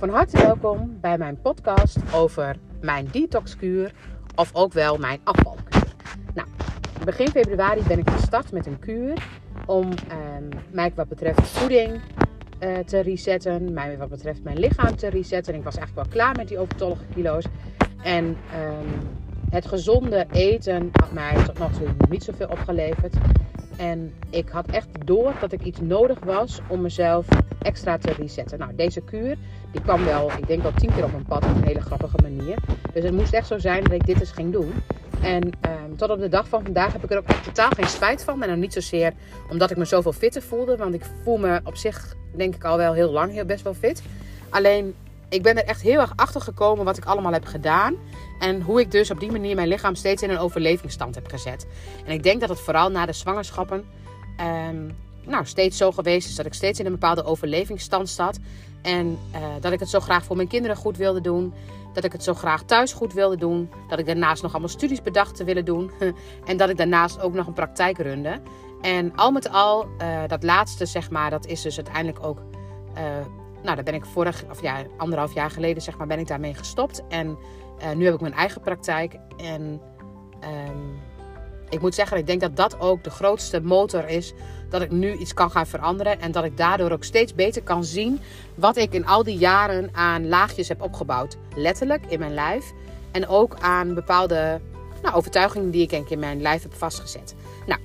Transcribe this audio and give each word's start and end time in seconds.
van 0.00 0.08
harte 0.08 0.36
welkom 0.36 0.98
bij 1.00 1.18
mijn 1.18 1.40
podcast 1.40 1.98
over 2.14 2.56
mijn 2.80 3.08
detoxkuur 3.10 3.92
of 4.34 4.50
ook 4.54 4.72
wel 4.72 4.98
mijn 4.98 5.20
afvalkuur. 5.24 5.94
Nou, 6.34 6.48
begin 7.04 7.28
februari 7.28 7.82
ben 7.88 7.98
ik 7.98 8.10
gestart 8.10 8.52
met 8.52 8.66
een 8.66 8.78
kuur 8.78 9.26
om 9.66 9.88
ehm, 10.08 10.48
mij 10.72 10.92
wat 10.94 11.08
betreft 11.08 11.48
voeding 11.48 12.00
uh, 12.60 12.78
te 12.78 13.00
resetten, 13.00 13.72
mij 13.72 13.98
wat 13.98 14.08
betreft 14.08 14.42
mijn 14.42 14.58
lichaam 14.58 14.96
te 14.96 15.08
resetten. 15.08 15.54
Ik 15.54 15.64
was 15.64 15.76
eigenlijk 15.76 16.08
wel 16.08 16.18
klaar 16.18 16.36
met 16.36 16.48
die 16.48 16.58
overtollige 16.58 17.04
kilo's. 17.14 17.44
En 18.02 18.36
ehm, 18.52 18.88
het 19.50 19.66
gezonde 19.66 20.26
eten 20.30 20.90
had 20.92 21.12
mij 21.12 21.44
tot 21.44 21.58
nog 21.58 21.72
toe 21.72 21.88
niet 22.08 22.24
zoveel 22.24 22.48
opgeleverd. 22.48 23.14
En 23.80 24.14
ik 24.30 24.48
had 24.48 24.66
echt 24.66 24.88
door 25.04 25.34
dat 25.40 25.52
ik 25.52 25.62
iets 25.62 25.80
nodig 25.80 26.18
was 26.24 26.60
om 26.68 26.80
mezelf 26.80 27.26
extra 27.62 27.98
te 27.98 28.12
resetten. 28.12 28.58
Nou, 28.58 28.74
deze 28.74 29.00
kuur 29.00 29.36
die 29.72 29.80
kwam 29.80 30.04
wel, 30.04 30.30
ik 30.38 30.46
denk 30.46 30.62
wel 30.62 30.72
tien 30.72 30.94
keer 30.94 31.04
op 31.04 31.12
mijn 31.12 31.24
pad 31.24 31.44
op 31.44 31.54
een 31.54 31.64
hele 31.64 31.80
grappige 31.80 32.16
manier. 32.22 32.56
Dus 32.92 33.04
het 33.04 33.12
moest 33.12 33.32
echt 33.32 33.46
zo 33.46 33.58
zijn 33.58 33.82
dat 33.82 33.92
ik 33.92 34.06
dit 34.06 34.20
eens 34.20 34.30
ging 34.30 34.52
doen. 34.52 34.72
En 35.22 35.44
um, 35.44 35.96
tot 35.96 36.10
op 36.10 36.18
de 36.18 36.28
dag 36.28 36.48
van 36.48 36.62
vandaag 36.62 36.92
heb 36.92 37.04
ik 37.04 37.10
er 37.10 37.18
ook 37.18 37.28
echt 37.28 37.44
totaal 37.44 37.70
geen 37.70 37.88
spijt 37.88 38.24
van. 38.24 38.42
En 38.42 38.48
dan 38.48 38.58
niet 38.58 38.72
zozeer 38.72 39.12
omdat 39.50 39.70
ik 39.70 39.76
me 39.76 39.84
zoveel 39.84 40.12
fitter 40.12 40.42
voelde. 40.42 40.76
Want 40.76 40.94
ik 40.94 41.04
voel 41.22 41.36
me 41.36 41.60
op 41.64 41.76
zich, 41.76 42.14
denk 42.36 42.54
ik 42.54 42.64
al 42.64 42.76
wel 42.76 42.92
heel 42.92 43.10
lang, 43.10 43.32
heel 43.32 43.44
best 43.44 43.62
wel 43.62 43.74
fit. 43.74 44.02
Alleen, 44.48 44.94
ik 45.30 45.42
ben 45.42 45.56
er 45.56 45.64
echt 45.64 45.80
heel 45.80 46.00
erg 46.00 46.12
achter 46.16 46.40
gekomen 46.40 46.84
wat 46.84 46.96
ik 46.96 47.04
allemaal 47.04 47.32
heb 47.32 47.44
gedaan. 47.44 47.94
En 48.38 48.62
hoe 48.62 48.80
ik 48.80 48.90
dus 48.90 49.10
op 49.10 49.20
die 49.20 49.32
manier 49.32 49.54
mijn 49.54 49.68
lichaam 49.68 49.94
steeds 49.94 50.22
in 50.22 50.30
een 50.30 50.38
overlevingsstand 50.38 51.14
heb 51.14 51.26
gezet. 51.26 51.66
En 52.04 52.12
ik 52.12 52.22
denk 52.22 52.40
dat 52.40 52.48
het 52.48 52.60
vooral 52.60 52.90
na 52.90 53.06
de 53.06 53.12
zwangerschappen 53.12 53.84
um, 54.68 54.96
nou, 55.24 55.46
steeds 55.46 55.76
zo 55.76 55.92
geweest 55.92 56.28
is 56.28 56.34
dat 56.34 56.46
ik 56.46 56.54
steeds 56.54 56.78
in 56.78 56.86
een 56.86 56.92
bepaalde 56.92 57.24
overlevingsstand 57.24 58.08
zat. 58.08 58.38
En 58.82 59.18
uh, 59.34 59.40
dat 59.60 59.72
ik 59.72 59.80
het 59.80 59.88
zo 59.88 60.00
graag 60.00 60.24
voor 60.24 60.36
mijn 60.36 60.48
kinderen 60.48 60.76
goed 60.76 60.96
wilde 60.96 61.20
doen. 61.20 61.54
Dat 61.94 62.04
ik 62.04 62.12
het 62.12 62.22
zo 62.22 62.34
graag 62.34 62.62
thuis 62.62 62.92
goed 62.92 63.12
wilde 63.12 63.36
doen. 63.36 63.70
Dat 63.88 63.98
ik 63.98 64.06
daarnaast 64.06 64.42
nog 64.42 64.50
allemaal 64.50 64.70
studies 64.70 65.02
bedacht 65.02 65.36
te 65.36 65.44
willen 65.44 65.64
doen. 65.64 65.90
en 66.46 66.56
dat 66.56 66.68
ik 66.68 66.76
daarnaast 66.76 67.20
ook 67.20 67.34
nog 67.34 67.46
een 67.46 67.52
praktijk 67.52 67.98
runde. 67.98 68.40
En 68.80 69.16
al 69.16 69.30
met 69.30 69.50
al, 69.50 69.86
uh, 70.02 70.22
dat 70.26 70.42
laatste 70.42 70.86
zeg 70.86 71.10
maar, 71.10 71.30
dat 71.30 71.46
is 71.46 71.62
dus 71.62 71.76
uiteindelijk 71.76 72.24
ook... 72.24 72.38
Uh, 72.96 73.02
nou, 73.62 73.74
daar 73.74 73.84
ben 73.84 73.94
ik 73.94 74.04
vorig, 74.04 74.44
of 74.50 74.62
ja, 74.62 74.82
anderhalf 74.96 75.34
jaar 75.34 75.50
geleden 75.50 75.82
zeg 75.82 75.96
maar, 75.96 76.06
ben 76.06 76.18
ik 76.18 76.26
daarmee 76.26 76.54
gestopt. 76.54 77.02
En 77.08 77.38
uh, 77.82 77.90
nu 77.92 78.04
heb 78.04 78.14
ik 78.14 78.20
mijn 78.20 78.34
eigen 78.34 78.60
praktijk. 78.60 79.16
En 79.36 79.80
um, 80.44 80.98
ik 81.68 81.80
moet 81.80 81.94
zeggen, 81.94 82.16
ik 82.16 82.26
denk 82.26 82.40
dat 82.40 82.56
dat 82.56 82.80
ook 82.80 83.04
de 83.04 83.10
grootste 83.10 83.60
motor 83.60 84.08
is. 84.08 84.32
Dat 84.68 84.82
ik 84.82 84.90
nu 84.90 85.12
iets 85.12 85.34
kan 85.34 85.50
gaan 85.50 85.66
veranderen. 85.66 86.20
En 86.20 86.32
dat 86.32 86.44
ik 86.44 86.56
daardoor 86.56 86.90
ook 86.90 87.04
steeds 87.04 87.34
beter 87.34 87.62
kan 87.62 87.84
zien 87.84 88.20
wat 88.54 88.76
ik 88.76 88.92
in 88.92 89.06
al 89.06 89.22
die 89.22 89.38
jaren 89.38 89.88
aan 89.92 90.28
laagjes 90.28 90.68
heb 90.68 90.82
opgebouwd. 90.82 91.36
Letterlijk 91.54 92.06
in 92.06 92.18
mijn 92.18 92.34
lijf. 92.34 92.72
En 93.12 93.28
ook 93.28 93.56
aan 93.60 93.94
bepaalde 93.94 94.60
nou, 95.02 95.14
overtuigingen 95.14 95.70
die 95.70 95.88
ik 95.88 96.10
in 96.10 96.18
mijn 96.18 96.42
lijf 96.42 96.62
heb 96.62 96.74
vastgezet. 96.74 97.34
Nou, 97.66 97.80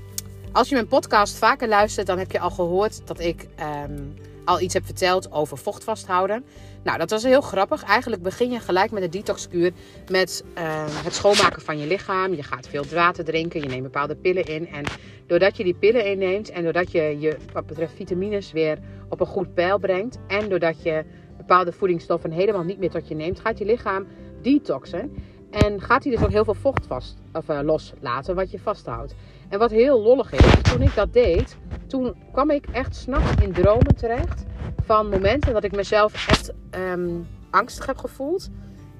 als 0.51 0.69
je 0.69 0.75
mijn 0.75 0.87
podcast 0.87 1.37
vaker 1.37 1.67
luistert, 1.67 2.07
dan 2.07 2.17
heb 2.17 2.31
je 2.31 2.39
al 2.39 2.51
gehoord 2.51 3.07
dat 3.07 3.19
ik 3.19 3.47
um, 3.89 4.13
al 4.45 4.61
iets 4.61 4.73
heb 4.73 4.85
verteld 4.85 5.31
over 5.31 5.57
vocht 5.57 5.83
vasthouden. 5.83 6.45
Nou, 6.83 6.97
dat 6.97 7.09
was 7.09 7.23
heel 7.23 7.41
grappig. 7.41 7.83
Eigenlijk 7.83 8.21
begin 8.21 8.51
je 8.51 8.59
gelijk 8.59 8.91
met 8.91 9.01
de 9.01 9.09
detoxkuur 9.09 9.71
met 10.11 10.43
uh, 10.57 10.63
het 10.87 11.15
schoonmaken 11.15 11.61
van 11.61 11.79
je 11.79 11.87
lichaam. 11.87 12.33
Je 12.33 12.43
gaat 12.43 12.67
veel 12.67 12.85
water 12.93 13.23
drinken, 13.23 13.61
je 13.61 13.67
neemt 13.67 13.83
bepaalde 13.83 14.15
pillen 14.15 14.45
in. 14.45 14.67
En 14.67 14.83
doordat 15.27 15.57
je 15.57 15.63
die 15.63 15.75
pillen 15.75 16.05
inneemt 16.05 16.49
en 16.49 16.63
doordat 16.63 16.91
je 16.91 17.17
je 17.19 17.37
wat 17.53 17.65
betreft 17.65 17.93
vitamines 17.93 18.51
weer 18.51 18.79
op 19.09 19.19
een 19.19 19.27
goed 19.27 19.53
peil 19.53 19.77
brengt. 19.77 20.17
En 20.27 20.49
doordat 20.49 20.83
je 20.83 21.05
bepaalde 21.37 21.71
voedingsstoffen 21.71 22.31
helemaal 22.31 22.63
niet 22.63 22.79
meer 22.79 22.89
tot 22.89 23.07
je 23.07 23.15
neemt, 23.15 23.39
gaat 23.39 23.57
je 23.57 23.65
lichaam 23.65 24.07
detoxen. 24.41 25.13
En 25.51 25.81
gaat 25.81 26.03
hij 26.03 26.11
dus 26.15 26.23
ook 26.23 26.31
heel 26.31 26.43
veel 26.43 26.53
vocht 26.53 26.85
vast, 26.87 27.17
of, 27.33 27.49
uh, 27.49 27.59
loslaten 27.63 28.35
wat 28.35 28.51
je 28.51 28.59
vasthoudt. 28.59 29.15
En 29.49 29.59
wat 29.59 29.71
heel 29.71 30.01
lollig 30.01 30.31
is, 30.31 30.61
toen 30.61 30.81
ik 30.81 30.95
dat 30.95 31.13
deed, 31.13 31.57
toen 31.87 32.15
kwam 32.31 32.49
ik 32.49 32.65
echt 32.71 32.95
s'nachts 32.95 33.43
in 33.43 33.53
dromen 33.53 33.95
terecht. 33.95 34.43
Van 34.85 35.09
momenten 35.09 35.53
dat 35.53 35.63
ik 35.63 35.75
mezelf 35.75 36.27
echt 36.27 36.51
um, 36.91 37.27
angstig 37.49 37.85
heb 37.85 37.97
gevoeld. 37.97 38.49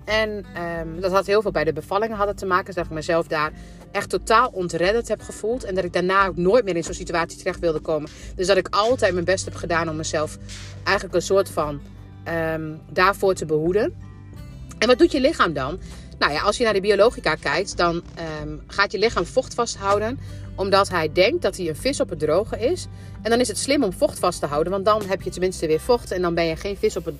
En 0.05 0.45
um, 0.79 1.01
dat 1.01 1.11
had 1.11 1.25
heel 1.25 1.41
veel 1.41 1.51
bij 1.51 1.63
de 1.63 1.73
bevallingen 1.73 2.17
hadden 2.17 2.35
te 2.35 2.45
maken. 2.45 2.65
Dus 2.65 2.75
dat 2.75 2.85
ik 2.85 2.91
mezelf 2.91 3.27
daar 3.27 3.51
echt 3.91 4.09
totaal 4.09 4.49
ontredderd 4.53 5.07
heb 5.07 5.21
gevoeld. 5.21 5.63
En 5.63 5.75
dat 5.75 5.83
ik 5.83 5.93
daarna 5.93 6.27
ook 6.27 6.37
nooit 6.37 6.65
meer 6.65 6.75
in 6.75 6.83
zo'n 6.83 6.93
situatie 6.93 7.37
terecht 7.37 7.59
wilde 7.59 7.79
komen. 7.79 8.09
Dus 8.35 8.47
dat 8.47 8.57
ik 8.57 8.67
altijd 8.69 9.13
mijn 9.13 9.25
best 9.25 9.45
heb 9.45 9.55
gedaan 9.55 9.89
om 9.89 9.95
mezelf 9.95 10.37
eigenlijk 10.83 11.15
een 11.15 11.21
soort 11.21 11.49
van 11.49 11.81
um, 12.53 12.81
daarvoor 12.91 13.33
te 13.33 13.45
behoeden. 13.45 13.93
En 14.79 14.87
wat 14.87 14.97
doet 14.97 15.11
je 15.11 15.21
lichaam 15.21 15.53
dan? 15.53 15.79
Nou 16.19 16.33
ja, 16.33 16.41
als 16.41 16.57
je 16.57 16.63
naar 16.63 16.73
de 16.73 16.81
biologica 16.81 17.35
kijkt, 17.35 17.77
dan 17.77 18.03
um, 18.41 18.61
gaat 18.67 18.91
je 18.91 18.97
lichaam 18.97 19.25
vocht 19.25 19.53
vasthouden. 19.53 20.19
Omdat 20.55 20.89
hij 20.89 21.11
denkt 21.11 21.41
dat 21.41 21.57
hij 21.57 21.69
een 21.69 21.75
vis 21.75 21.99
op 21.99 22.09
het 22.09 22.19
droge 22.19 22.59
is. 22.59 22.87
En 23.21 23.29
dan 23.29 23.39
is 23.39 23.47
het 23.47 23.57
slim 23.57 23.83
om 23.83 23.93
vocht 23.93 24.19
vast 24.19 24.39
te 24.39 24.45
houden. 24.45 24.71
Want 24.71 24.85
dan 24.85 25.01
heb 25.07 25.21
je 25.21 25.29
tenminste 25.29 25.67
weer 25.67 25.79
vocht. 25.79 26.11
En 26.11 26.21
dan 26.21 26.33
ben 26.33 26.45
je 26.45 26.55
geen 26.55 26.77
vis 26.77 26.95
op 26.97 27.05
het 27.05 27.15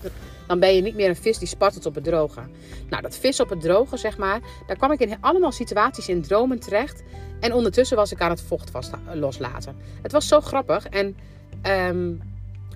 Dan 0.48 0.60
ben 0.60 0.76
je 0.76 0.82
niet 0.82 0.96
meer 0.96 1.10
een 1.10 1.16
vis 1.16 1.38
die 1.38 1.48
spartelt 1.48 1.86
op 1.86 1.96
het 1.96 2.04
droge. 2.04 2.42
Nou, 2.90 3.02
dat 3.02 3.18
vis 3.18 3.40
op 3.40 3.50
het 3.50 3.62
droge, 3.62 3.98
zeg 3.98 4.18
maar. 4.18 4.40
Daar 4.68 4.78
kwam 4.78 4.92
ik 4.92 5.00
in 5.00 5.18
allemaal 5.22 5.52
situaties 5.52 6.08
in 6.08 6.22
dromen 6.22 6.60
terecht. 6.60 7.04
En 7.40 7.54
ondertussen 7.54 7.98
was 7.98 8.12
ik 8.12 8.22
aan 8.22 8.30
het 8.30 8.42
vocht 8.42 8.70
vast 8.70 8.92
loslaten. 9.14 9.76
Het 10.02 10.12
was 10.12 10.28
zo 10.28 10.42
grappig. 10.42 10.88
En 10.88 11.18
um, 11.64 12.22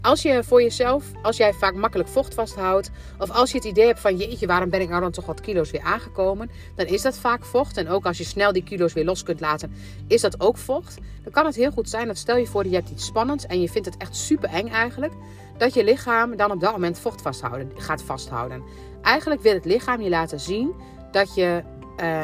als 0.01 0.21
je 0.21 0.43
voor 0.43 0.61
jezelf, 0.61 1.05
als 1.21 1.37
jij 1.37 1.53
vaak 1.53 1.75
makkelijk 1.75 2.09
vocht 2.09 2.33
vasthoudt, 2.33 2.91
of 3.19 3.31
als 3.31 3.51
je 3.51 3.57
het 3.57 3.65
idee 3.65 3.85
hebt 3.85 3.99
van 3.99 4.17
jeetje, 4.17 4.47
waarom 4.47 4.69
ben 4.69 4.81
ik 4.81 4.89
nou 4.89 5.01
dan 5.01 5.11
toch 5.11 5.25
wat 5.25 5.41
kilo's 5.41 5.71
weer 5.71 5.81
aangekomen, 5.81 6.51
dan 6.75 6.85
is 6.85 7.01
dat 7.01 7.17
vaak 7.17 7.45
vocht. 7.45 7.77
En 7.77 7.89
ook 7.89 8.05
als 8.05 8.17
je 8.17 8.23
snel 8.23 8.53
die 8.53 8.63
kilo's 8.63 8.93
weer 8.93 9.05
los 9.05 9.23
kunt 9.23 9.39
laten, 9.39 9.73
is 10.07 10.21
dat 10.21 10.41
ook 10.41 10.57
vocht. 10.57 10.97
Dan 11.23 11.31
kan 11.31 11.45
het 11.45 11.55
heel 11.55 11.71
goed 11.71 11.89
zijn 11.89 12.07
dat 12.07 12.17
stel 12.17 12.37
je 12.37 12.47
voor 12.47 12.63
dat 12.63 12.71
je 12.71 12.77
hebt 12.77 12.89
iets 12.89 13.05
spannends 13.05 13.45
en 13.45 13.61
je 13.61 13.69
vindt 13.69 13.87
het 13.87 13.97
echt 13.97 14.15
super 14.15 14.49
eng 14.49 14.67
eigenlijk, 14.67 15.13
dat 15.57 15.73
je 15.73 15.83
lichaam 15.83 16.35
dan 16.35 16.51
op 16.51 16.59
dat 16.59 16.71
moment 16.71 16.99
vocht 16.99 17.21
vasthouden, 17.21 17.71
gaat 17.75 18.03
vasthouden. 18.03 18.63
Eigenlijk 19.01 19.41
wil 19.41 19.53
het 19.53 19.65
lichaam 19.65 20.01
je 20.01 20.09
laten 20.09 20.39
zien 20.39 20.73
dat 21.11 21.35
je 21.35 21.63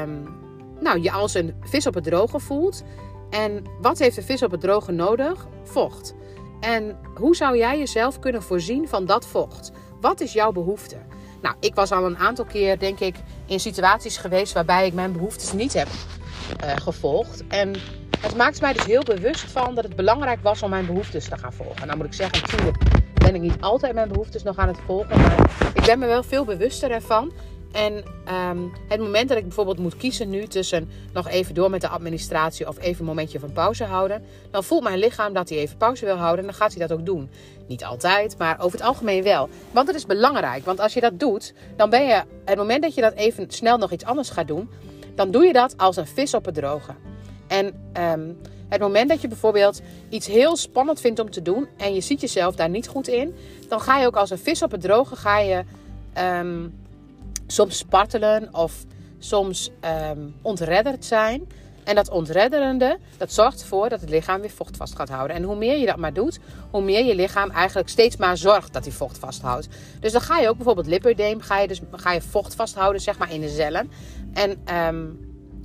um, 0.02 0.44
nou, 0.80 1.02
je 1.02 1.12
als 1.12 1.34
een 1.34 1.54
vis 1.62 1.88
op 1.88 1.94
het 1.94 2.04
droge 2.04 2.40
voelt. 2.40 2.84
En 3.30 3.64
wat 3.82 4.00
heeft 4.00 4.18
een 4.18 4.24
vis 4.24 4.44
op 4.44 4.52
het 4.52 4.62
droge 4.62 4.92
nodig? 4.92 5.48
Vocht. 5.64 6.16
En 6.60 6.98
hoe 7.16 7.36
zou 7.36 7.58
jij 7.58 7.78
jezelf 7.78 8.20
kunnen 8.20 8.44
voorzien 8.44 8.88
van 8.88 9.06
dat 9.06 9.28
vocht? 9.28 9.72
Wat 10.02 10.22
is 10.22 10.34
jouw 10.34 10.52
behoefte? 10.52 10.98
Nou, 11.42 11.56
ik 11.60 11.76
was 11.76 11.92
al 11.92 12.06
een 12.06 12.18
aantal 12.18 12.46
keer, 12.46 12.80
denk 12.80 13.00
ik, 13.00 13.16
in 13.46 13.60
situaties 13.60 14.18
geweest 14.18 14.54
waarbij 14.54 14.86
ik 14.88 14.94
mijn 14.94 15.12
behoeftes 15.12 15.54
niet 15.54 15.74
heb 15.74 15.88
uh, 16.64 16.72
gevolgd. 16.76 17.44
En 17.48 17.76
het 18.20 18.36
maakt 18.36 18.62
mij 18.62 18.74
dus 18.74 18.86
heel 18.86 19.04
bewust 19.04 19.52
van 19.52 19.76
dat 19.76 19.84
het 19.84 19.96
belangrijk 19.96 20.40
was 20.42 20.64
om 20.64 20.70
mijn 20.70 20.86
behoeftes 20.86 21.30
te 21.30 21.38
gaan 21.38 21.54
volgen. 21.54 21.86
Nou 21.86 21.98
moet 21.98 22.06
ik 22.06 22.14
zeggen, 22.14 22.42
natuurlijk 22.42 22.78
ben 23.14 23.36
ik 23.36 23.42
niet 23.42 23.62
altijd 23.62 23.94
mijn 23.94 24.08
behoeftes 24.08 24.44
nog 24.44 24.58
aan 24.58 24.68
het 24.68 24.80
volgen. 24.86 25.22
Maar 25.22 25.50
ik 25.74 25.86
ben 25.86 26.00
me 26.00 26.06
wel 26.06 26.24
veel 26.24 26.46
bewuster 26.46 26.92
ervan. 26.92 27.32
En 27.76 28.04
um, 28.50 28.72
het 28.88 29.00
moment 29.00 29.30
dat 29.30 29.38
ik 29.38 29.44
bijvoorbeeld 29.44 29.78
moet 29.78 29.98
kiezen 29.98 30.30
nu 30.30 30.48
tussen 30.48 30.90
nog 31.14 31.28
even 31.28 31.54
door 31.54 31.70
met 31.70 31.82
de 31.82 31.88
administratie 31.88 32.68
of 32.68 32.80
even 32.80 33.00
een 33.00 33.06
momentje 33.06 33.40
van 33.40 33.52
pauze 33.52 33.84
houden, 33.84 34.24
dan 34.52 34.64
voelt 34.64 34.84
mijn 34.84 35.00
lichaam 35.00 35.34
dat 35.34 35.50
hij 35.50 35.58
even 35.58 35.78
pauze 35.78 36.06
wil 36.06 36.16
houden 36.16 36.40
en 36.40 36.46
dan 36.46 36.60
gaat 36.60 36.74
hij 36.74 36.88
dat 36.88 36.98
ook 36.98 37.06
doen. 37.06 37.30
Niet 37.68 37.84
altijd, 37.84 38.38
maar 38.38 38.60
over 38.60 38.78
het 38.78 38.88
algemeen 38.88 39.24
wel. 39.24 39.50
Want 39.72 39.88
het 39.88 39.96
is 39.96 40.06
belangrijk, 40.06 40.66
want 40.66 40.80
als 40.80 40.94
je 40.94 41.02
dat 41.02 41.20
doet, 41.20 41.54
dan 41.76 41.90
ben 41.90 42.06
je, 42.06 42.24
het 42.46 42.58
moment 42.58 42.82
dat 42.82 42.94
je 42.94 43.02
dat 43.02 43.14
even 43.14 43.52
snel 43.52 43.78
nog 43.78 43.92
iets 43.92 44.06
anders 44.06 44.30
gaat 44.30 44.48
doen, 44.48 44.70
dan 45.16 45.32
doe 45.32 45.46
je 45.46 45.54
dat 45.54 45.78
als 45.78 45.96
een 45.96 46.08
vis 46.08 46.34
op 46.34 46.46
het 46.46 46.56
droge. 46.56 46.94
En 47.48 47.66
um, 48.12 48.38
het 48.68 48.82
moment 48.82 49.10
dat 49.10 49.22
je 49.22 49.28
bijvoorbeeld 49.28 49.82
iets 50.10 50.28
heel 50.28 50.56
spannend 50.56 51.02
vindt 51.02 51.20
om 51.20 51.32
te 51.32 51.42
doen 51.42 51.68
en 51.78 51.94
je 51.94 52.02
ziet 52.02 52.22
jezelf 52.22 52.56
daar 52.56 52.70
niet 52.70 52.88
goed 52.88 53.08
in, 53.08 53.36
dan 53.70 53.80
ga 53.80 54.00
je 54.00 54.06
ook 54.08 54.16
als 54.16 54.30
een 54.30 54.38
vis 54.38 54.64
op 54.64 54.72
het 54.72 54.82
droge, 54.82 55.16
ga 55.16 55.40
je... 55.40 55.64
Um, 56.18 56.84
soms 57.48 57.78
spartelen 57.78 58.54
of 58.54 58.74
soms 59.20 59.72
um, 60.12 60.36
ontredderd 60.42 61.06
zijn. 61.06 61.48
En 61.84 61.96
dat 61.96 62.10
ontredderende, 62.10 62.98
dat 63.18 63.34
zorgt 63.34 63.62
ervoor 63.62 63.90
dat 63.90 64.02
het 64.02 64.10
lichaam 64.10 64.42
weer 64.42 64.50
vocht 64.50 64.78
vast 64.78 64.96
gaat 64.96 65.10
houden. 65.10 65.36
En 65.36 65.44
hoe 65.44 65.56
meer 65.56 65.78
je 65.78 65.86
dat 65.86 65.98
maar 65.98 66.14
doet, 66.14 66.40
hoe 66.72 66.82
meer 66.82 67.06
je 67.06 67.16
lichaam 67.16 67.50
eigenlijk 67.50 67.90
steeds 67.90 68.18
maar 68.18 68.38
zorgt 68.38 68.74
dat 68.74 68.84
hij 68.84 68.94
vocht 68.94 69.18
vasthoudt. 69.18 69.68
Dus 70.00 70.12
dan 70.12 70.22
ga 70.22 70.40
je 70.40 70.50
ook 70.50 70.56
bijvoorbeeld 70.56 70.88
lipideem, 70.88 71.42
ga 71.42 71.60
je, 71.60 71.68
dus, 71.68 71.82
ga 71.92 72.12
je 72.12 72.22
vocht 72.22 72.56
vasthouden 72.56 73.02
zeg 73.02 73.18
maar 73.18 73.32
in 73.32 73.42
de 73.42 73.50
cellen. 73.50 73.92
En 74.34 74.76
um, 74.76 75.20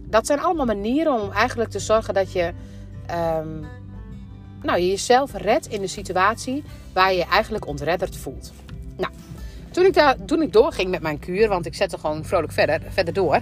dat 0.06 0.27
zijn 0.27 0.41
allemaal 0.41 0.67
manieren 0.67 1.23
om 1.23 1.32
eigenlijk 1.32 1.71
te 1.71 1.79
zorgen 1.79 2.15
dat 2.15 2.32
je 2.32 2.53
um, 3.38 3.67
nou, 4.62 4.79
je 4.79 4.87
jezelf 4.87 5.32
redt 5.35 5.67
in 5.67 5.81
de 5.81 5.87
situatie 5.87 6.65
waar 6.93 7.12
je 7.12 7.19
je 7.19 7.25
eigenlijk 7.25 7.67
ontredderd 7.67 8.17
voelt. 8.17 8.53
Nou, 8.97 9.12
toen 9.70 9.84
ik, 9.84 9.94
daar, 9.94 10.17
toen 10.25 10.43
ik 10.43 10.52
doorging 10.52 10.90
met 10.90 11.02
mijn 11.02 11.19
kuur, 11.19 11.49
want 11.49 11.67
ik 11.67 11.75
zette 11.75 11.99
gewoon 11.99 12.25
vrolijk 12.25 12.52
verder, 12.52 12.81
verder 12.88 13.14
door, 13.14 13.40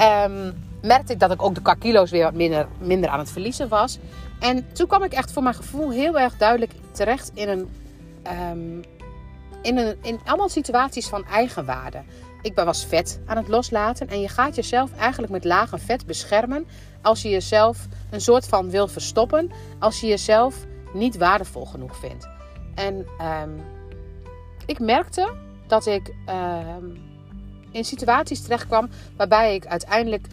um, 0.00 0.66
merkte 0.82 1.12
ik 1.12 1.20
dat 1.20 1.30
ik 1.30 1.42
ook 1.42 1.54
de 1.54 1.76
kilo's 1.78 2.10
weer 2.10 2.24
wat 2.24 2.34
minder, 2.34 2.68
minder 2.78 3.10
aan 3.10 3.18
het 3.18 3.30
verliezen 3.30 3.68
was. 3.68 3.98
En 4.40 4.72
toen 4.72 4.86
kwam 4.86 5.02
ik 5.02 5.12
echt 5.12 5.32
voor 5.32 5.42
mijn 5.42 5.54
gevoel 5.54 5.90
heel 5.90 6.18
erg 6.18 6.36
duidelijk 6.36 6.72
terecht 6.90 7.30
in 7.34 7.48
een, 7.48 7.68
um, 8.50 8.82
in, 9.62 9.78
een, 9.78 9.96
in 10.02 10.20
allemaal 10.24 10.48
situaties 10.48 11.08
van 11.08 11.24
eigenwaarde. 11.26 12.02
Ik 12.42 12.54
was 12.54 12.86
vet 12.86 13.20
aan 13.26 13.36
het 13.36 13.48
loslaten 13.48 14.08
en 14.08 14.20
je 14.20 14.28
gaat 14.28 14.54
jezelf 14.54 14.90
eigenlijk 14.98 15.32
met 15.32 15.44
lage 15.44 15.78
vet 15.78 16.06
beschermen 16.06 16.66
als 17.02 17.22
je 17.22 17.28
jezelf 17.28 17.86
een 18.10 18.20
soort 18.20 18.46
van 18.46 18.70
wil 18.70 18.88
verstoppen, 18.88 19.50
als 19.78 20.00
je 20.00 20.06
jezelf 20.06 20.56
niet 20.92 21.16
waardevol 21.16 21.64
genoeg 21.64 21.96
vindt. 21.96 22.28
En 22.74 23.06
ehm, 23.18 23.50
ik 24.66 24.78
merkte 24.78 25.32
dat 25.68 25.86
ik 25.86 26.14
ehm, 26.26 26.84
in 27.70 27.84
situaties 27.84 28.42
terechtkwam 28.42 28.88
waarbij 29.16 29.54
ik 29.54 29.66
uiteindelijk 29.66 30.26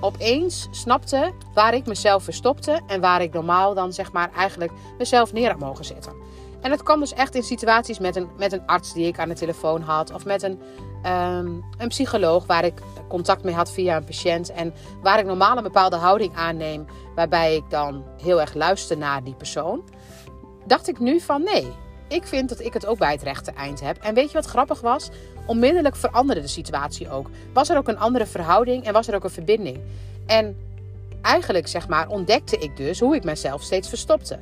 opeens 0.00 0.68
snapte 0.70 1.32
waar 1.54 1.74
ik 1.74 1.86
mezelf 1.86 2.24
verstopte 2.24 2.80
en 2.86 3.00
waar 3.00 3.22
ik 3.22 3.32
normaal 3.32 3.74
dan 3.74 3.92
zeg 3.92 4.12
maar 4.12 4.30
eigenlijk 4.36 4.72
mezelf 4.98 5.32
neer 5.32 5.50
had 5.50 5.58
mogen 5.58 5.84
zetten. 5.84 6.12
En 6.60 6.70
dat 6.70 6.82
kwam 6.82 7.00
dus 7.00 7.12
echt 7.12 7.34
in 7.34 7.42
situaties 7.42 7.98
met 7.98 8.16
een, 8.16 8.28
met 8.38 8.52
een 8.52 8.66
arts 8.66 8.92
die 8.92 9.06
ik 9.06 9.18
aan 9.18 9.28
de 9.28 9.34
telefoon 9.34 9.80
had 9.82 10.12
of 10.12 10.24
met 10.24 10.42
een, 10.42 10.60
ehm, 11.02 11.46
een 11.78 11.88
psycholoog 11.88 12.46
waar 12.46 12.64
ik 12.64 12.80
contact 13.08 13.44
mee 13.44 13.54
had 13.54 13.72
via 13.72 13.96
een 13.96 14.04
patiënt 14.04 14.52
en 14.52 14.74
waar 15.02 15.18
ik 15.18 15.26
normaal 15.26 15.56
een 15.56 15.62
bepaalde 15.62 15.96
houding 15.96 16.36
aanneem 16.36 16.86
waarbij 17.14 17.56
ik 17.56 17.70
dan 17.70 18.04
heel 18.22 18.40
erg 18.40 18.54
luister 18.54 18.98
naar 18.98 19.24
die 19.24 19.34
persoon. 19.34 19.84
Dacht 20.66 20.88
ik 20.88 20.98
nu 20.98 21.20
van 21.20 21.42
nee, 21.42 21.72
ik 22.12 22.26
vind 22.26 22.48
dat 22.48 22.60
ik 22.60 22.72
het 22.72 22.86
ook 22.86 22.98
bij 22.98 23.12
het 23.12 23.22
rechte 23.22 23.50
eind 23.50 23.80
heb. 23.80 23.96
En 24.00 24.14
weet 24.14 24.26
je 24.26 24.32
wat 24.32 24.46
grappig 24.46 24.80
was? 24.80 25.08
Onmiddellijk 25.46 25.96
veranderde 25.96 26.40
de 26.40 26.48
situatie 26.48 27.10
ook. 27.10 27.30
Was 27.52 27.68
er 27.68 27.76
ook 27.76 27.88
een 27.88 27.98
andere 27.98 28.26
verhouding 28.26 28.84
en 28.84 28.92
was 28.92 29.08
er 29.08 29.14
ook 29.14 29.24
een 29.24 29.30
verbinding. 29.30 29.78
En 30.26 30.56
eigenlijk, 31.22 31.68
zeg 31.68 31.88
maar, 31.88 32.08
ontdekte 32.08 32.58
ik 32.58 32.76
dus 32.76 33.00
hoe 33.00 33.14
ik 33.14 33.24
mezelf 33.24 33.62
steeds 33.62 33.88
verstopte. 33.88 34.38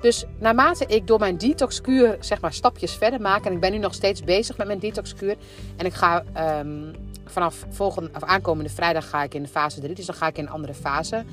Dus 0.00 0.24
naarmate 0.38 0.86
ik 0.86 1.06
door 1.06 1.18
mijn 1.18 1.38
detoxkuur, 1.38 2.16
zeg 2.20 2.40
maar, 2.40 2.52
stapjes 2.52 2.92
verder 2.92 3.20
maak. 3.20 3.44
En 3.44 3.52
ik 3.52 3.60
ben 3.60 3.72
nu 3.72 3.78
nog 3.78 3.94
steeds 3.94 4.24
bezig 4.24 4.56
met 4.56 4.66
mijn 4.66 4.78
detoxkuur. 4.78 5.36
En 5.76 5.86
ik 5.86 5.94
ga 5.94 6.24
um, 6.60 6.94
vanaf 7.30 7.66
volgende, 7.70 8.10
of 8.14 8.22
aankomende 8.22 8.70
vrijdag 8.70 9.08
ga 9.08 9.22
ik 9.22 9.34
in 9.34 9.46
fase 9.46 9.80
3. 9.80 9.94
Dus 9.94 10.06
dan 10.06 10.14
ga 10.14 10.26
ik 10.26 10.38
in 10.38 10.44
een 10.44 10.50
andere 10.50 10.74
fase. 10.74 11.24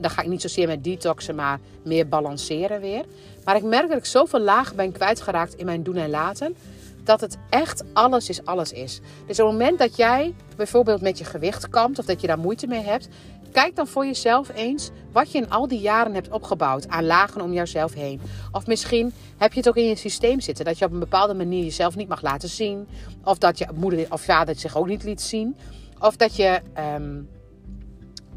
Dan 0.00 0.10
ga 0.10 0.22
ik 0.22 0.28
niet 0.28 0.40
zozeer 0.40 0.66
met 0.66 0.84
detoxen, 0.84 1.34
maar 1.34 1.60
meer 1.82 2.08
balanceren 2.08 2.80
weer. 2.80 3.04
Maar 3.44 3.56
ik 3.56 3.62
merk 3.62 3.88
dat 3.88 3.98
ik 3.98 4.04
zoveel 4.04 4.40
lagen 4.40 4.76
ben 4.76 4.92
kwijtgeraakt 4.92 5.54
in 5.54 5.64
mijn 5.64 5.82
doen 5.82 5.96
en 5.96 6.10
laten. 6.10 6.56
Dat 7.04 7.20
het 7.20 7.38
echt 7.50 7.84
alles 7.92 8.28
is 8.28 8.44
alles 8.44 8.72
is. 8.72 9.00
Dus 9.26 9.40
op 9.40 9.46
het 9.46 9.58
moment 9.58 9.78
dat 9.78 9.96
jij 9.96 10.34
bijvoorbeeld 10.56 11.00
met 11.00 11.18
je 11.18 11.24
gewicht 11.24 11.68
kampt 11.68 11.98
of 11.98 12.04
dat 12.04 12.20
je 12.20 12.26
daar 12.26 12.38
moeite 12.38 12.66
mee 12.66 12.82
hebt, 12.82 13.08
kijk 13.62 13.76
dan 13.76 13.86
voor 13.86 14.06
jezelf 14.06 14.50
eens 14.54 14.90
wat 15.12 15.32
je 15.32 15.38
in 15.38 15.50
al 15.50 15.68
die 15.68 15.80
jaren 15.80 16.14
hebt 16.14 16.30
opgebouwd 16.30 16.88
aan 16.88 17.04
lagen 17.04 17.40
om 17.40 17.52
jouzelf 17.52 17.94
heen. 17.94 18.20
Of 18.52 18.66
misschien 18.66 19.12
heb 19.36 19.52
je 19.52 19.58
het 19.58 19.68
ook 19.68 19.76
in 19.76 19.88
je 19.88 19.96
systeem 19.96 20.40
zitten 20.40 20.64
dat 20.64 20.78
je 20.78 20.84
op 20.84 20.92
een 20.92 20.98
bepaalde 20.98 21.34
manier 21.34 21.64
jezelf 21.64 21.96
niet 21.96 22.08
mag 22.08 22.22
laten 22.22 22.48
zien. 22.48 22.88
Of 23.24 23.38
dat 23.38 23.58
je 23.58 23.66
moeder 23.74 24.06
of 24.10 24.20
vader 24.20 24.54
zich 24.54 24.76
ook 24.76 24.86
niet 24.86 25.04
liet 25.04 25.20
zien. 25.20 25.56
Of 25.98 26.16
dat 26.16 26.36
je 26.36 26.60
ehm, 26.72 27.22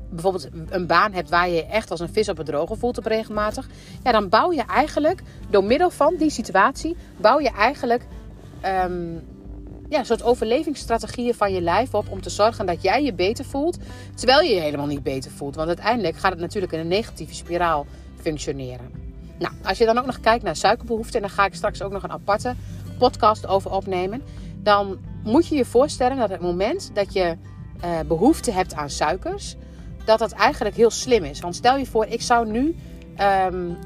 bijvoorbeeld 0.10 0.50
een 0.69 0.88
baan 0.88 1.13
hebt 1.13 1.30
waar 1.30 1.50
je 1.50 1.56
je 1.56 1.66
echt 1.66 1.92
als 1.92 2.00
een 2.00 2.13
vis 2.13 2.30
op 2.30 2.38
het 2.38 2.45
droge 2.45 2.75
voelt 2.75 2.98
op 2.98 3.06
regelmatig. 3.06 3.68
Ja, 4.04 4.12
dan 4.12 4.30
bouw 4.30 4.51
je 4.51 4.63
eigenlijk 4.63 5.21
door 5.50 5.63
middel 5.63 5.89
van 5.89 6.16
die 6.16 6.30
situatie, 6.30 6.98
bouw 7.18 7.39
je 7.39 7.51
eigenlijk 7.51 8.06
um, 8.86 9.21
ja, 9.90 10.00
een 10.00 10.06
soort 10.06 10.24
overlevingsstrategieën 10.24 11.34
van 11.34 11.54
je 11.54 11.62
lijf 11.62 11.94
op 11.94 12.10
om 12.10 12.22
te 12.22 12.30
zorgen 12.30 12.66
dat 12.66 12.82
jij 12.82 13.04
je 13.04 13.14
beter 13.14 13.46
voelt, 13.46 13.78
terwijl 14.16 14.42
je 14.42 14.56
je 14.56 14.62
helemaal 14.62 14.86
niet 14.86 15.04
beter 15.04 15.32
voelt. 15.32 15.56
Want 15.56 15.68
uiteindelijk 15.68 16.18
gaat 16.18 16.32
het 16.32 16.40
natuurlijk 16.40 16.74
in 16.74 16.80
een 16.80 16.88
negatieve 16.88 17.34
spiraal 17.34 17.86
functioneren. 18.22 18.92
Nou, 19.40 19.54
als 19.64 19.78
je 19.78 19.86
dan 19.86 19.98
ook 19.98 20.06
nog 20.06 20.20
kijkt 20.20 20.44
naar 20.44 20.56
suikerbehoeften, 20.56 21.16
en 21.16 21.22
daar 21.22 21.36
ga 21.36 21.46
ik 21.46 21.54
straks 21.54 21.82
ook 21.82 21.92
nog 21.92 22.04
een 22.04 22.12
aparte 22.12 22.56
podcast 22.98 23.48
over 23.48 23.72
opnemen, 23.72 24.22
dan 24.64 24.98
moet 25.24 25.48
je 25.48 25.56
je 25.56 25.66
voorstellen 25.66 26.18
dat 26.18 26.30
het 26.30 26.42
moment 26.42 26.92
dat 26.94 27.14
je 27.14 27.38
uh, 27.84 28.00
behoefte 28.08 28.52
hebt 28.52 28.74
aan 28.74 28.90
suikers, 28.90 29.56
dat 30.06 30.20
dat 30.20 30.32
eigenlijk 30.32 30.76
heel 30.76 30.90
slim 30.90 31.24
is. 31.24 31.40
Want 31.40 31.56
stel 31.56 31.78
je 31.78 31.86
voor, 31.86 32.06
ik 32.06 32.22
zou 32.22 32.52
nu 32.52 32.76
um, 33.52 33.78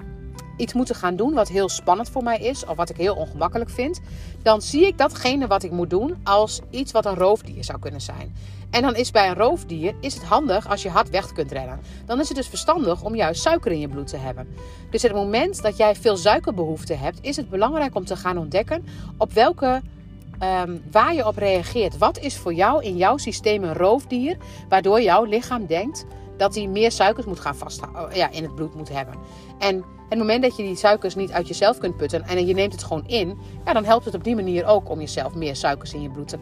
iets 0.58 0.74
moeten 0.74 0.96
gaan 0.96 1.16
doen 1.16 1.34
wat 1.34 1.48
heel 1.48 1.70
spannend 1.70 2.10
voor 2.10 2.24
mij 2.24 2.40
is, 2.40 2.66
of 2.66 2.76
wat 2.76 2.90
ik 2.90 2.98
heel 2.98 3.16
ongemakkelijk 3.16 3.70
vind, 3.70 4.00
dan 4.42 4.62
zie 4.62 4.88
ik 4.88 4.98
datgene 4.98 5.48
wat 5.48 5.64
ik 5.64 5.72
moet 5.72 5.90
doen 5.90 6.16
als 6.24 6.62
iets 6.70 6.92
wat 6.92 7.06
een 7.06 7.16
roofdier 7.16 7.64
zou 7.64 7.80
kunnen 7.80 8.02
zijn. 8.02 8.36
En 8.70 8.82
dan 8.82 8.96
is 8.96 9.12
bij 9.12 9.28
een 9.28 9.36
roofdier 9.36 9.96
is 10.00 10.14
het 10.14 10.24
handig 10.24 10.70
als 10.70 10.82
je 10.82 10.90
hard 10.90 11.10
weg 11.10 11.32
kunt 11.32 11.52
rennen. 11.52 11.80
Dan 12.06 12.20
is 12.20 12.28
het 12.28 12.38
dus 12.38 12.48
verstandig 12.48 13.04
om 13.04 13.16
juist 13.16 13.42
suiker 13.42 13.72
in 13.72 13.80
je 13.80 13.88
bloed 13.88 14.08
te 14.08 14.18
hebben. 14.18 14.48
Dus 14.90 15.04
op 15.04 15.10
het 15.10 15.20
moment 15.20 15.62
dat 15.62 15.78
jij 15.78 15.96
veel 15.96 16.18
suikerbehoefte 16.18 16.94
hebt, 16.94 17.18
is 17.22 17.36
het 17.36 17.50
belangrijk 17.50 17.96
om 17.96 18.06
te 18.06 18.16
gaan 18.16 18.38
ontdekken 18.38 18.86
op 19.18 19.34
welke 19.34 19.82
um, 20.66 20.84
waar 20.92 21.14
je 21.14 21.28
op 21.28 21.38
reageert. 21.38 21.98
Wat 21.98 22.20
is 22.20 22.38
voor 22.38 22.54
jou 22.54 22.84
in 22.84 22.98
jouw 22.98 23.18
systeem 23.18 23.64
een 23.64 23.74
roofdier, 23.74 24.38
waardoor 24.70 25.02
jouw 25.02 25.24
lichaam 25.24 25.66
denkt 25.66 26.06
dat 26.38 26.56
hij 26.56 26.68
meer 26.68 26.92
suikers 26.92 27.26
moet 27.26 27.40
gaan 27.40 27.56
vasthouden, 27.56 28.06
oh, 28.06 28.16
ja, 28.16 28.32
in 28.32 28.44
het 28.44 28.56
bloed 28.56 28.76
moet 28.76 28.90
hebben. 28.90 29.16
En 29.64 29.84
het 30.10 30.18
moment 30.18 30.42
dat 30.42 30.58
je 30.58 30.64
die 30.64 30.76
suikers 30.76 31.16
niet 31.16 31.32
uit 31.32 31.48
jezelf 31.48 31.78
kunt 31.78 31.98
putten 31.98 32.24
en 32.24 32.46
je 32.46 32.54
neemt 32.54 32.72
het 32.72 32.84
gewoon 32.84 33.08
in, 33.08 33.38
ja, 33.66 33.74
dan 33.74 33.86
helpt 33.86 34.06
het 34.06 34.16
op 34.16 34.24
die 34.24 34.36
manier 34.36 34.66
ook 34.66 34.90
om 34.90 35.00
jezelf 35.00 35.36
meer 35.36 35.56
suikers 35.56 35.94
in 35.94 36.02
je 36.02 36.10
bloed 36.10 36.28
te, 36.28 36.38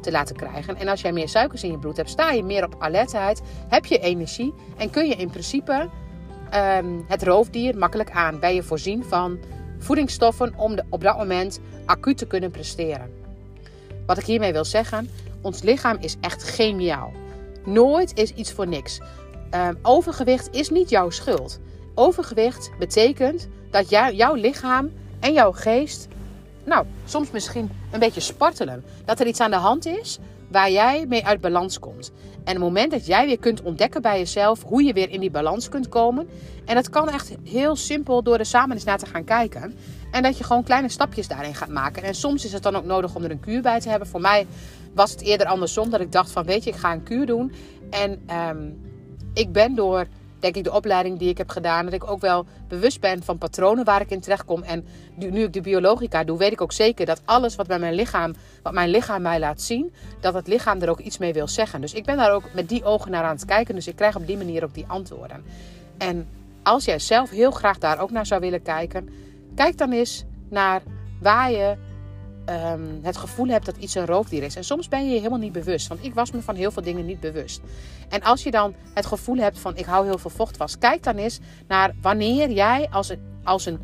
te 0.00 0.10
laten 0.10 0.36
krijgen. 0.36 0.76
En 0.76 0.88
als 0.88 1.00
jij 1.00 1.12
meer 1.12 1.28
suikers 1.28 1.62
in 1.62 1.70
je 1.70 1.78
bloed 1.78 1.96
hebt, 1.96 2.10
sta 2.10 2.30
je 2.30 2.42
meer 2.42 2.64
op 2.64 2.76
alertheid, 2.78 3.42
heb 3.68 3.86
je 3.86 3.98
energie 3.98 4.54
en 4.76 4.90
kun 4.90 5.08
je 5.08 5.14
in 5.14 5.30
principe 5.30 5.88
um, 6.54 7.04
het 7.08 7.22
roofdier 7.22 7.78
makkelijk 7.78 8.10
aan. 8.10 8.38
Ben 8.38 8.54
je 8.54 8.62
voorzien 8.62 9.04
van 9.04 9.38
voedingsstoffen 9.78 10.54
om 10.56 10.78
op 10.88 11.02
dat 11.02 11.16
moment 11.16 11.60
acuut 11.86 12.18
te 12.18 12.26
kunnen 12.26 12.50
presteren. 12.50 13.10
Wat 14.06 14.18
ik 14.18 14.24
hiermee 14.24 14.52
wil 14.52 14.64
zeggen, 14.64 15.10
ons 15.42 15.62
lichaam 15.62 15.96
is 16.00 16.16
echt 16.20 16.42
geniaal. 16.42 17.12
Nooit 17.64 18.18
is 18.18 18.32
iets 18.32 18.52
voor 18.52 18.66
niks. 18.66 19.00
Um, 19.54 19.78
overgewicht 19.82 20.48
is 20.50 20.70
niet 20.70 20.90
jouw 20.90 21.10
schuld. 21.10 21.60
Overgewicht 21.94 22.70
betekent 22.78 23.48
dat 23.70 23.90
jou, 23.90 24.14
jouw 24.14 24.34
lichaam 24.34 24.90
en 25.20 25.32
jouw 25.32 25.52
geest, 25.52 26.08
nou, 26.64 26.86
soms 27.04 27.30
misschien 27.30 27.70
een 27.92 27.98
beetje 27.98 28.20
spartelen. 28.20 28.84
Dat 29.04 29.20
er 29.20 29.26
iets 29.26 29.40
aan 29.40 29.50
de 29.50 29.56
hand 29.56 29.86
is 29.86 30.18
waar 30.50 30.70
jij 30.70 31.06
mee 31.06 31.26
uit 31.26 31.40
balans 31.40 31.78
komt. 31.78 32.12
En 32.44 32.52
het 32.52 32.58
moment 32.58 32.90
dat 32.90 33.06
jij 33.06 33.26
weer 33.26 33.38
kunt 33.38 33.62
ontdekken 33.62 34.02
bij 34.02 34.18
jezelf 34.18 34.62
hoe 34.62 34.82
je 34.82 34.92
weer 34.92 35.10
in 35.10 35.20
die 35.20 35.30
balans 35.30 35.68
kunt 35.68 35.88
komen. 35.88 36.28
En 36.64 36.74
dat 36.74 36.90
kan 36.90 37.08
echt 37.08 37.32
heel 37.44 37.76
simpel 37.76 38.22
door 38.22 38.38
er 38.38 38.46
samen 38.46 38.76
eens 38.76 38.84
naar 38.84 38.98
te 38.98 39.06
gaan 39.06 39.24
kijken. 39.24 39.74
En 40.10 40.22
dat 40.22 40.38
je 40.38 40.44
gewoon 40.44 40.62
kleine 40.62 40.88
stapjes 40.88 41.28
daarin 41.28 41.54
gaat 41.54 41.68
maken. 41.68 42.02
En 42.02 42.14
soms 42.14 42.44
is 42.44 42.52
het 42.52 42.62
dan 42.62 42.76
ook 42.76 42.84
nodig 42.84 43.14
om 43.14 43.24
er 43.24 43.30
een 43.30 43.40
kuur 43.40 43.62
bij 43.62 43.80
te 43.80 43.88
hebben. 43.88 44.08
Voor 44.08 44.20
mij 44.20 44.46
was 44.94 45.10
het 45.10 45.20
eerder 45.20 45.46
andersom. 45.46 45.90
Dat 45.90 46.00
ik 46.00 46.12
dacht 46.12 46.30
van 46.30 46.44
weet 46.44 46.64
je, 46.64 46.70
ik 46.70 46.76
ga 46.76 46.92
een 46.92 47.02
kuur 47.02 47.26
doen. 47.26 47.52
En 47.90 48.22
um, 48.48 48.80
ik 49.34 49.52
ben 49.52 49.74
door 49.74 50.06
denk 50.40 50.56
ik 50.56 50.64
de 50.64 50.72
opleiding 50.72 51.18
die 51.18 51.28
ik 51.28 51.38
heb 51.38 51.48
gedaan, 51.48 51.84
dat 51.84 51.94
ik 51.94 52.10
ook 52.10 52.20
wel 52.20 52.46
bewust 52.68 53.00
ben 53.00 53.22
van 53.22 53.38
patronen 53.38 53.84
waar 53.84 54.00
ik 54.00 54.10
in 54.10 54.20
terecht 54.20 54.44
kom. 54.44 54.62
En 54.62 54.84
nu 55.14 55.42
ik 55.42 55.52
de 55.52 55.60
biologica 55.60 56.24
doe, 56.24 56.38
weet 56.38 56.52
ik 56.52 56.60
ook 56.60 56.72
zeker 56.72 57.06
dat 57.06 57.22
alles 57.24 57.56
wat 57.56 57.66
bij 57.66 57.78
mijn 57.78 57.94
lichaam, 57.94 58.34
wat 58.62 58.72
mijn 58.72 58.90
lichaam 58.90 59.22
mij 59.22 59.38
laat 59.38 59.60
zien, 59.60 59.92
dat 60.20 60.34
het 60.34 60.46
lichaam 60.46 60.80
er 60.80 60.90
ook 60.90 60.98
iets 60.98 61.18
mee 61.18 61.32
wil 61.32 61.48
zeggen. 61.48 61.80
Dus 61.80 61.94
ik 61.94 62.04
ben 62.04 62.16
daar 62.16 62.32
ook 62.32 62.44
met 62.54 62.68
die 62.68 62.84
ogen 62.84 63.10
naar 63.10 63.24
aan 63.24 63.34
het 63.34 63.44
kijken. 63.44 63.74
Dus 63.74 63.86
ik 63.86 63.96
krijg 63.96 64.16
op 64.16 64.26
die 64.26 64.36
manier 64.36 64.64
ook 64.64 64.74
die 64.74 64.84
antwoorden. 64.86 65.44
En 65.98 66.28
als 66.62 66.84
jij 66.84 66.98
zelf 66.98 67.30
heel 67.30 67.50
graag 67.50 67.78
daar 67.78 68.00
ook 68.00 68.10
naar 68.10 68.26
zou 68.26 68.40
willen 68.40 68.62
kijken, 68.62 69.08
kijk 69.54 69.78
dan 69.78 69.92
eens 69.92 70.24
naar 70.48 70.82
waar 71.20 71.50
je 71.50 71.76
um, 72.50 72.98
het 73.02 73.16
gevoel 73.16 73.46
hebt 73.46 73.66
dat 73.66 73.76
iets 73.76 73.94
een 73.94 74.06
roofdier 74.06 74.42
is. 74.42 74.56
En 74.56 74.64
soms 74.64 74.88
ben 74.88 75.04
je 75.04 75.10
je 75.10 75.16
helemaal 75.16 75.38
niet 75.38 75.52
bewust. 75.52 75.88
Want 75.88 76.04
ik 76.04 76.14
was 76.14 76.30
me 76.30 76.42
van 76.42 76.54
heel 76.54 76.70
veel 76.70 76.82
dingen 76.82 77.06
niet 77.06 77.20
bewust. 77.20 77.60
En 78.08 78.22
als 78.22 78.42
je 78.42 78.50
dan 78.50 78.74
het 78.94 79.06
gevoel 79.06 79.36
hebt 79.36 79.58
van 79.58 79.76
ik 79.76 79.84
hou 79.84 80.06
heel 80.06 80.18
veel 80.18 80.30
vocht 80.30 80.56
vast. 80.56 80.78
Kijk 80.78 81.02
dan 81.02 81.16
eens 81.16 81.40
naar 81.68 81.94
wanneer 82.02 82.50
jij 82.50 82.88
als 82.90 83.08
een, 83.08 83.20
als 83.44 83.66
een 83.66 83.80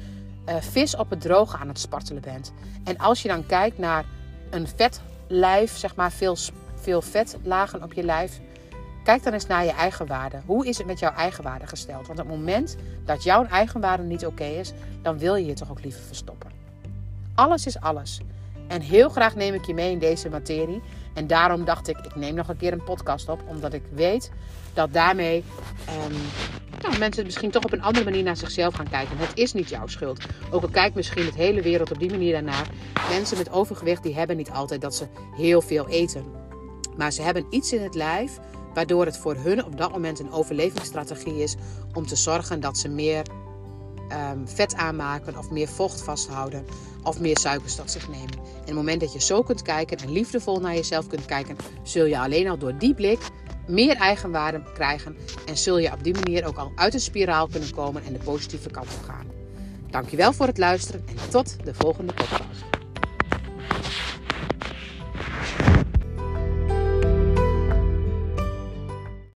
uh, 0.49 0.57
vis 0.61 0.97
op 0.97 1.11
het 1.11 1.21
droge 1.21 1.57
aan 1.57 1.69
het 1.69 1.79
spartelen 1.79 2.23
bent. 2.23 2.53
En 2.85 2.97
als 2.97 3.23
je 3.23 3.29
dan 3.29 3.47
kijkt 3.47 3.79
naar 3.79 4.05
een 4.51 4.69
vet 4.69 5.01
lijf, 5.29 5.77
zeg 5.77 5.95
maar 5.95 6.13
veel, 6.13 6.37
veel 6.75 7.03
vetlagen 7.03 7.83
op 7.83 7.93
je 7.93 8.03
lijf. 8.03 8.41
Kijk 9.05 9.23
dan 9.23 9.33
eens 9.33 9.47
naar 9.47 9.65
je 9.65 9.73
eigen 9.73 10.07
waarde. 10.07 10.41
Hoe 10.47 10.67
is 10.67 10.79
het 10.79 10.87
met 10.87 10.99
jouw 10.99 11.13
eigen 11.13 11.45
waarde 11.45 11.67
gesteld? 11.67 12.07
Want 12.07 12.19
op 12.19 12.27
het 12.27 12.37
moment 12.37 12.77
dat 13.05 13.23
jouw 13.23 13.45
eigen 13.45 13.81
waarde 13.81 14.03
niet 14.03 14.27
oké 14.27 14.45
is, 14.45 14.73
dan 15.03 15.19
wil 15.19 15.35
je 15.35 15.47
je 15.47 15.53
toch 15.53 15.71
ook 15.71 15.83
liever 15.83 16.03
verstoppen. 16.03 16.51
Alles 17.35 17.67
is 17.67 17.81
alles. 17.81 18.21
En 18.69 18.81
heel 18.81 19.09
graag 19.09 19.35
neem 19.35 19.55
ik 19.55 19.65
je 19.65 19.75
mee 19.75 19.91
in 19.91 19.99
deze 19.99 20.29
materie. 20.29 20.83
En 21.15 21.27
daarom 21.27 21.65
dacht 21.65 21.89
ik, 21.89 21.99
ik 21.99 22.15
neem 22.15 22.35
nog 22.35 22.49
een 22.49 22.57
keer 22.57 22.73
een 22.73 22.85
podcast 22.85 23.29
op. 23.29 23.43
Omdat 23.47 23.73
ik 23.73 23.83
weet 23.93 24.31
dat 24.75 24.93
daarmee 24.93 25.45
um, 26.05 26.99
mensen 26.99 27.25
misschien 27.25 27.51
toch 27.51 27.65
op 27.65 27.73
een 27.73 27.83
andere 27.83 28.05
manier 28.05 28.23
naar 28.23 28.37
zichzelf 28.37 28.75
gaan 28.75 28.89
kijken. 28.89 29.19
Het 29.19 29.39
is 29.39 29.53
niet 29.53 29.69
jouw 29.69 29.87
schuld. 29.87 30.25
Ook 30.51 30.63
al 30.63 30.69
kijkt 30.69 30.95
misschien 30.95 31.25
het 31.25 31.35
hele 31.35 31.63
wereld 31.63 31.91
op 31.91 31.99
die 31.99 32.11
manier 32.11 32.33
daarnaar. 32.33 32.67
Mensen 33.11 33.39
met 33.39 33.51
overgewicht 33.51 34.03
die 34.03 34.15
hebben 34.15 34.37
niet 34.37 34.51
altijd 34.51 34.81
dat 34.81 34.95
ze 34.95 35.07
heel 35.37 35.61
veel 35.61 35.89
eten. 35.89 36.25
Maar 36.97 37.13
ze 37.13 37.23
hebben 37.23 37.47
iets 37.51 37.73
in 37.73 37.83
het 37.83 37.95
lijf 37.95 38.39
waardoor 38.75 39.05
het 39.05 39.17
voor 39.17 39.37
hun 39.37 39.65
op 39.65 39.77
dat 39.77 39.91
moment 39.91 40.21
een 40.21 40.33
overlevingsstrategie 40.33 41.43
is 41.43 41.57
om 41.95 42.07
te 42.07 42.17
zorgen 42.17 42.61
dat 42.61 42.79
ze 42.79 42.89
meer 42.89 43.27
ehm, 44.09 44.39
vet 44.45 44.75
aanmaken 44.75 45.39
of 45.39 45.51
meer 45.51 45.69
vocht 45.69 46.03
vasthouden 46.03 46.67
of 47.03 47.21
meer 47.21 47.39
suikers 47.39 47.75
tot 47.75 47.91
zich 47.91 48.09
nemen. 48.09 48.35
En 48.35 48.65
het 48.65 48.75
moment 48.75 49.01
dat 49.01 49.13
je 49.13 49.21
zo 49.21 49.43
kunt 49.43 49.63
kijken 49.63 49.99
en 49.99 50.13
liefdevol 50.13 50.61
naar 50.61 50.75
jezelf 50.75 51.07
kunt 51.07 51.25
kijken, 51.25 51.57
zul 51.83 52.05
je 52.05 52.19
alleen 52.19 52.49
al 52.49 52.59
door 52.59 52.79
die 52.79 52.95
blik 52.95 53.19
meer 53.67 53.97
eigenwaarde 53.97 54.63
krijgen 54.75 55.17
en 55.47 55.57
zul 55.57 55.79
je 55.79 55.93
op 55.93 56.05
die 56.05 56.15
manier 56.15 56.47
ook 56.47 56.57
al 56.57 56.73
uit 56.75 56.95
een 56.95 57.01
spiraal 57.01 57.49
kunnen 57.49 57.75
komen 57.75 58.05
en 58.05 58.13
de 58.13 58.19
positieve 58.19 58.71
kant 58.71 58.87
op 58.87 59.05
gaan. 59.09 59.27
Dankjewel 59.91 60.33
voor 60.33 60.47
het 60.47 60.59
luisteren 60.59 61.05
en 61.09 61.31
tot 61.31 61.57
de 61.65 61.75
volgende 61.75 62.13
podcast. 62.13 62.76